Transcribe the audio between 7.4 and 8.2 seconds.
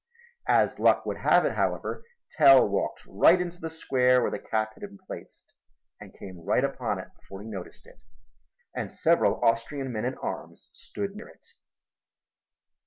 he noticed it.